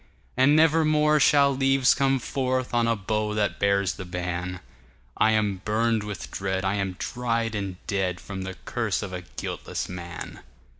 And 0.35 0.55
never 0.55 0.83
more 0.83 1.19
shall 1.19 1.55
leaves 1.55 1.93
come 1.93 2.17
forthOn 2.19 2.87
a 2.91 2.95
bough 2.95 3.35
that 3.35 3.59
bears 3.59 3.93
the 3.93 4.03
ban;I 4.03 5.29
am 5.33 5.61
burned 5.63 6.01
with 6.01 6.31
dread, 6.31 6.65
I 6.65 6.73
am 6.73 6.95
dried 6.97 7.53
and 7.53 7.75
dead, 7.85 8.19
From 8.19 8.41
the 8.41 8.55
curse 8.65 9.03
of 9.03 9.13
a 9.13 9.21
guiltless 9.37 9.87
man. 9.87 10.39